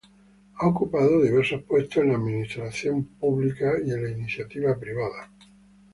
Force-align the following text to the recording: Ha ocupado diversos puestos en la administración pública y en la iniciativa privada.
Ha 0.55 0.67
ocupado 0.67 1.21
diversos 1.21 1.61
puestos 1.61 1.97
en 1.97 2.09
la 2.09 2.15
administración 2.15 3.03
pública 3.05 3.73
y 3.85 3.91
en 3.91 4.03
la 4.03 4.09
iniciativa 4.09 4.75
privada. 4.75 5.29